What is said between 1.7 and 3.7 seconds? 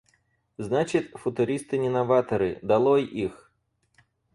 не новаторы. Долой их!